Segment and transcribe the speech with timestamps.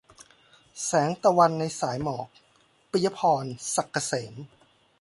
[0.85, 2.27] แสงตะวันในสายหมอก-
[2.91, 4.33] ปิยะพร ศักดิ์เกษม